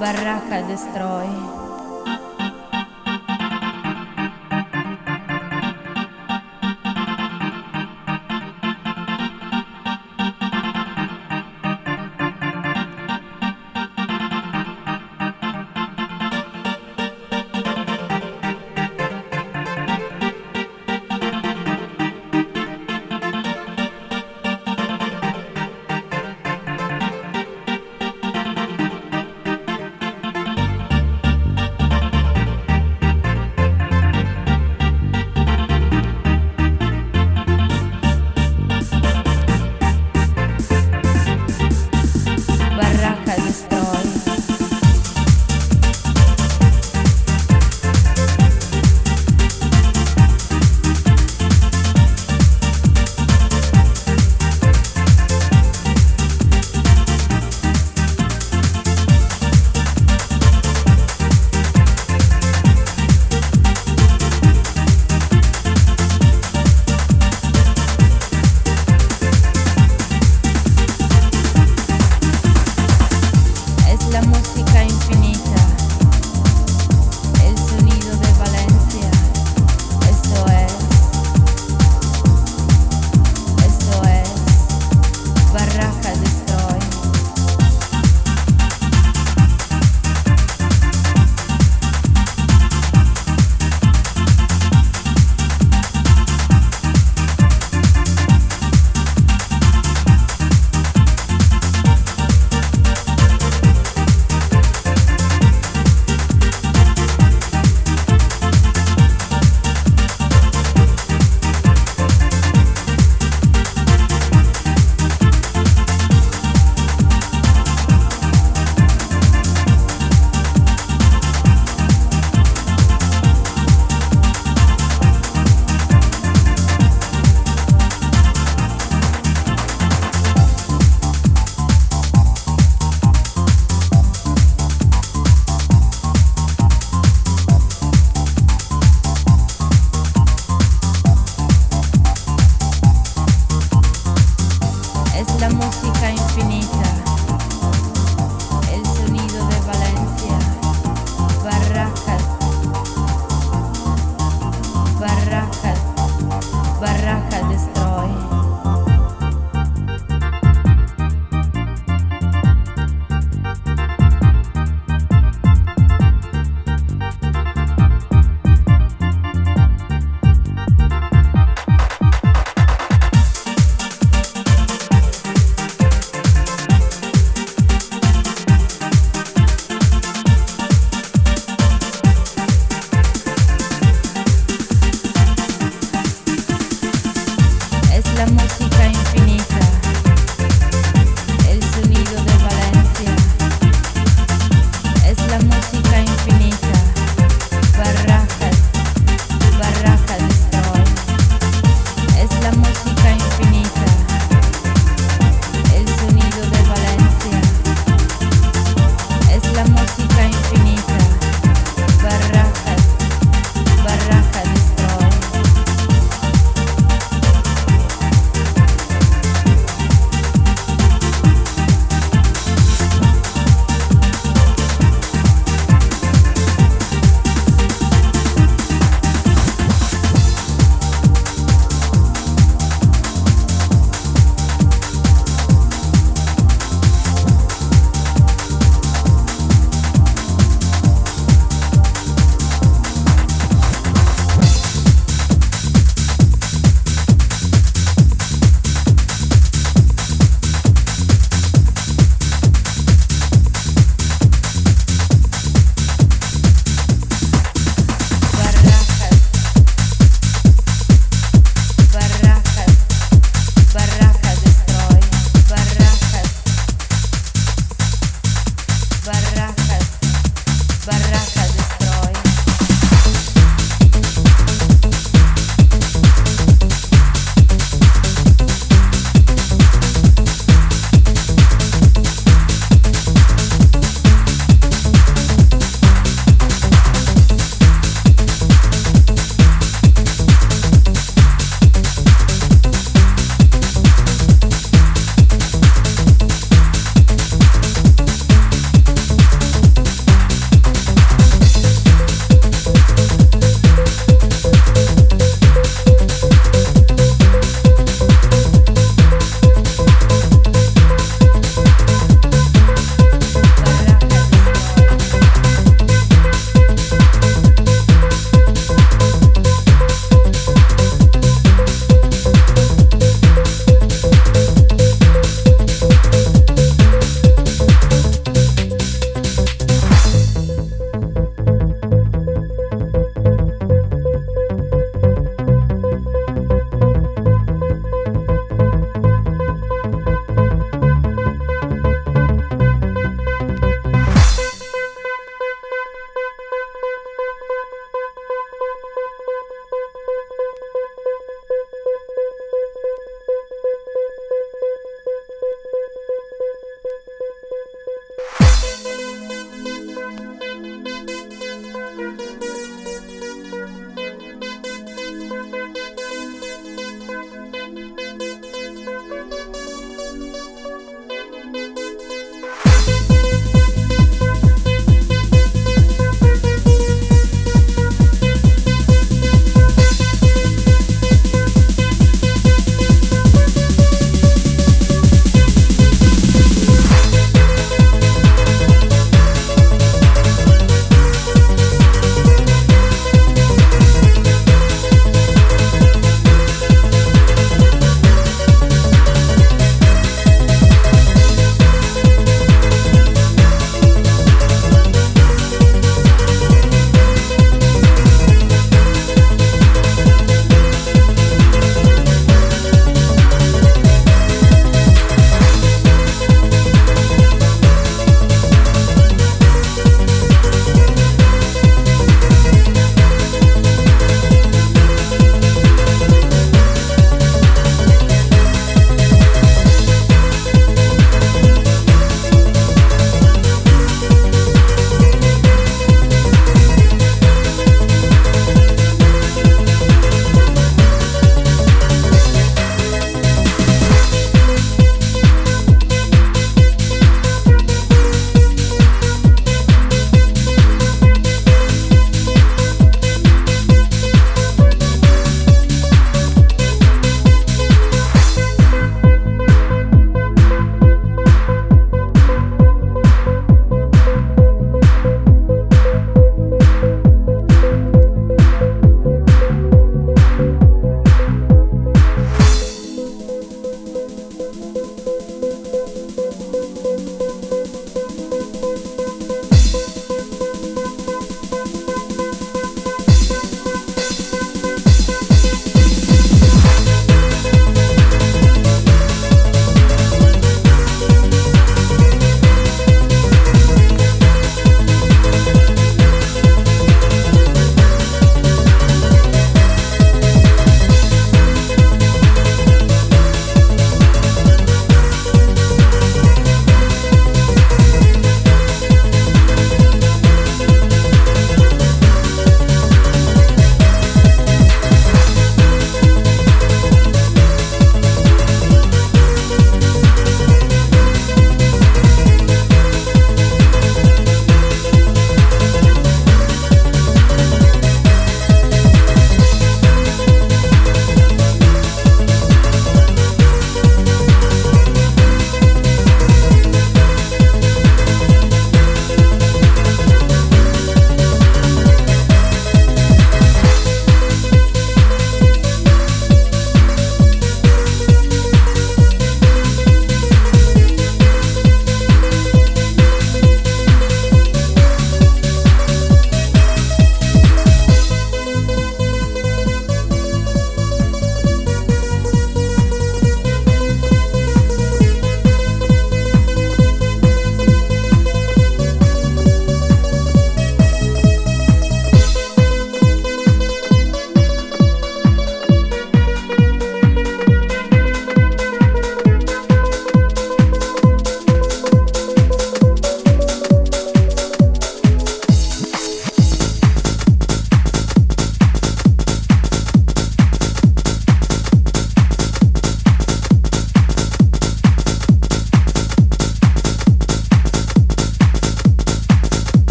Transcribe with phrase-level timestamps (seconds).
[0.00, 1.69] barraca destrói.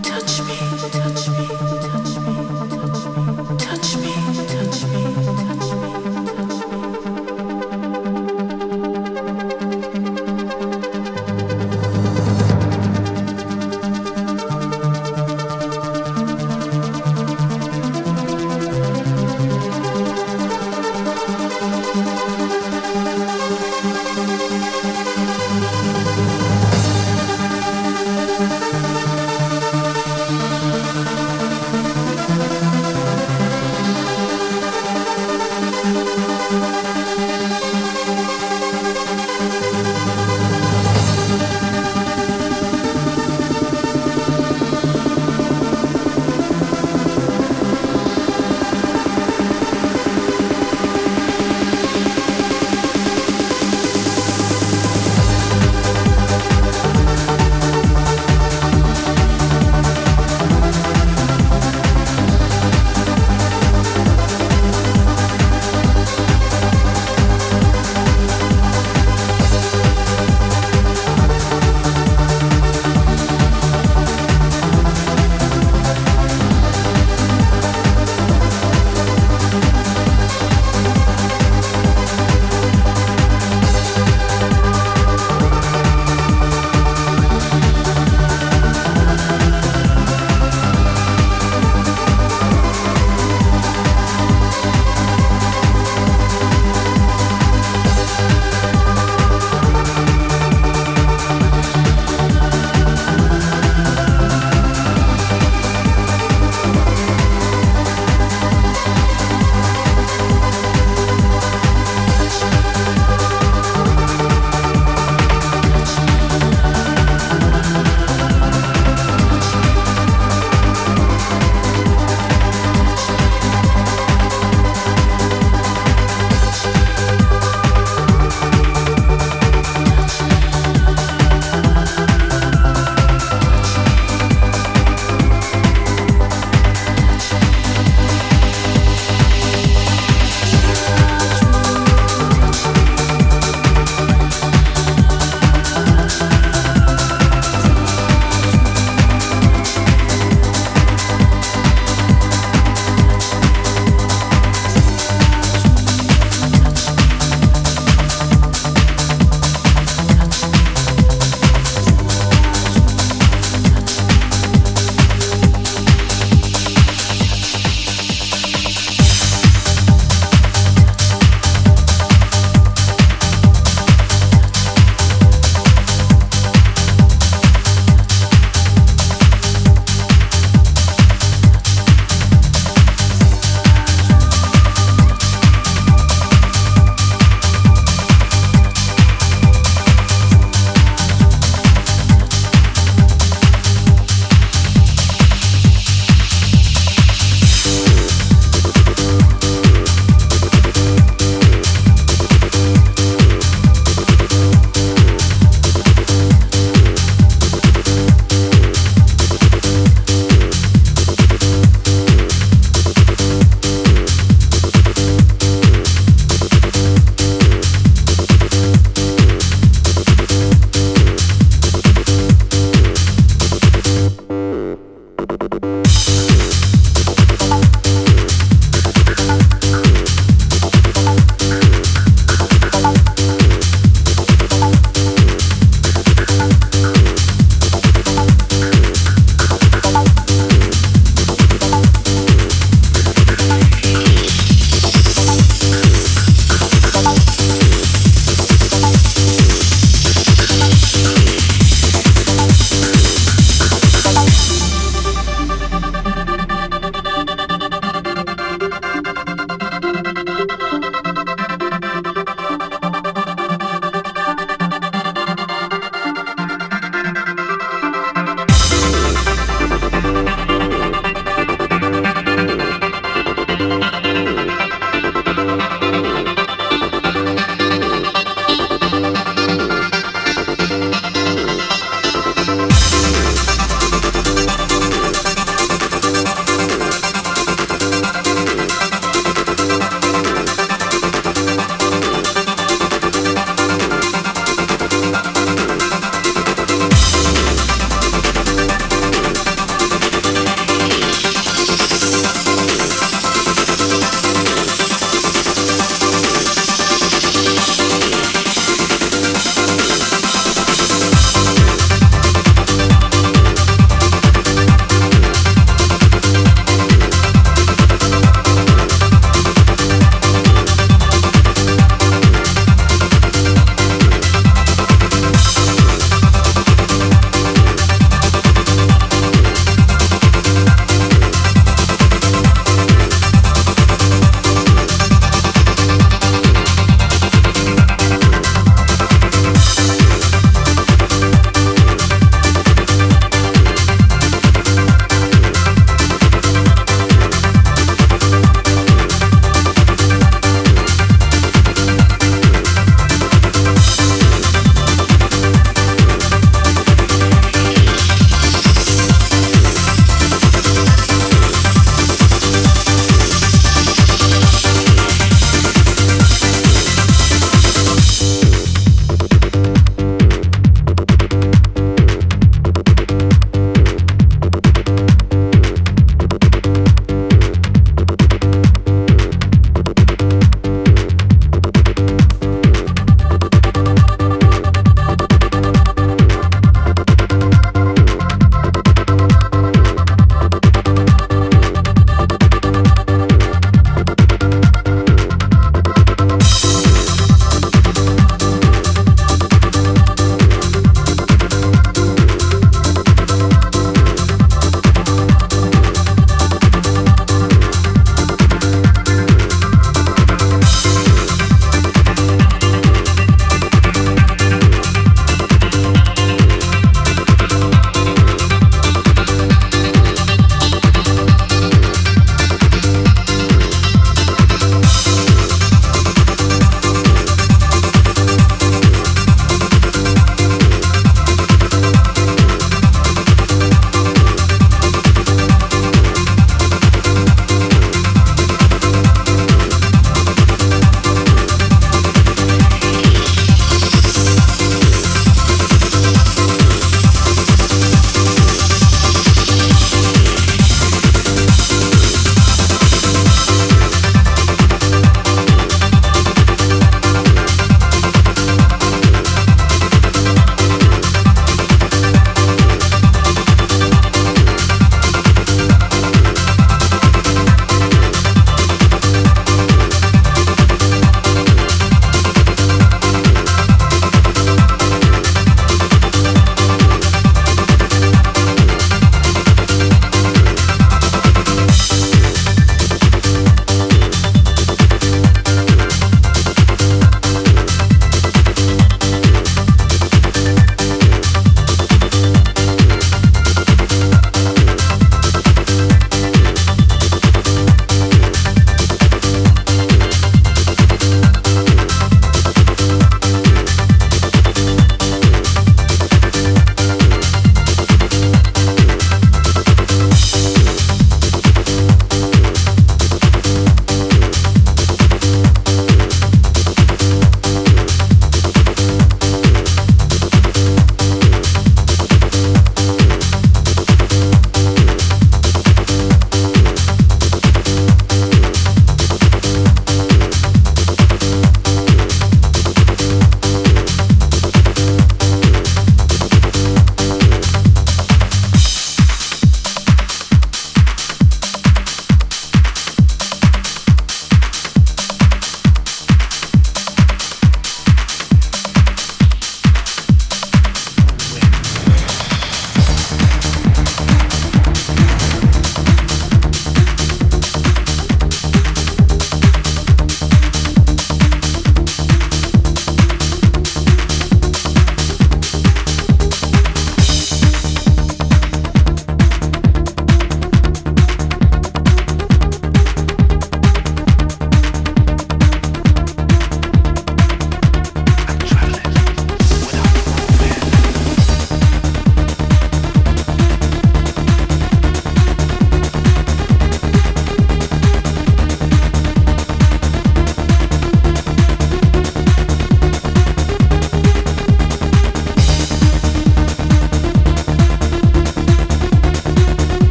[0.00, 0.31] touch